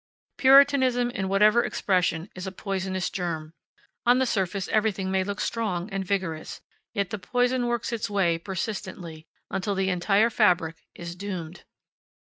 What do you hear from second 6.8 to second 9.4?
yet the poison works its way persistently,